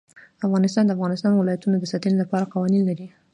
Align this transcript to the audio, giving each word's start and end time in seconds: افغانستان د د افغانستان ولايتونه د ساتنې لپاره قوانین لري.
افغانستان 0.45 0.83
د 0.85 0.87
د 0.89 0.95
افغانستان 0.97 1.31
ولايتونه 1.35 1.75
د 1.79 1.85
ساتنې 1.91 2.17
لپاره 2.21 2.49
قوانین 2.53 2.81
لري. 2.89 3.07